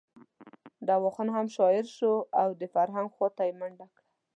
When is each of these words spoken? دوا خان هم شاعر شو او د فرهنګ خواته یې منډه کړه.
دوا 0.87 1.09
خان 1.15 1.27
هم 1.35 1.47
شاعر 1.55 1.85
شو 1.97 2.13
او 2.41 2.47
د 2.61 2.63
فرهنګ 2.73 3.07
خواته 3.15 3.41
یې 3.47 3.53
منډه 3.59 3.85
کړه. 3.93 4.03